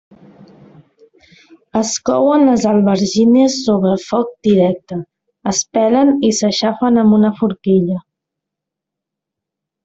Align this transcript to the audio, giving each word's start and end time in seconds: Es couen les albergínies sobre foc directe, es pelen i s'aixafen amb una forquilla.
Es 1.81 1.91
couen 2.09 2.45
les 2.47 2.65
albergínies 2.71 3.57
sobre 3.67 3.91
foc 4.05 4.31
directe, 4.47 4.97
es 5.53 5.61
pelen 5.79 6.11
i 6.31 6.33
s'aixafen 6.39 6.99
amb 7.03 7.19
una 7.19 7.33
forquilla. 7.43 8.01